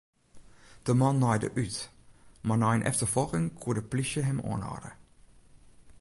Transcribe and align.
De 0.85 0.93
man 1.01 1.15
naaide 1.21 1.49
út, 1.63 1.77
mar 2.45 2.59
nei 2.59 2.75
in 2.77 2.87
efterfolging 2.91 3.47
koe 3.59 3.75
de 3.77 3.83
plysje 3.91 4.21
him 4.25 4.39
oanhâlde. 4.49 4.91